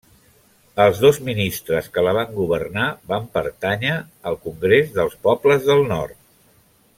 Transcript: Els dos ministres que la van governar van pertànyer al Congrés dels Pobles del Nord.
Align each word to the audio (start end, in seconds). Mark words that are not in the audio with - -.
Els 0.85 1.01
dos 1.01 1.19
ministres 1.27 1.89
que 1.97 2.03
la 2.07 2.13
van 2.19 2.33
governar 2.37 2.87
van 3.11 3.27
pertànyer 3.37 3.93
al 4.31 4.39
Congrés 4.47 4.91
dels 4.97 5.21
Pobles 5.29 5.69
del 5.73 5.87
Nord. 5.97 6.19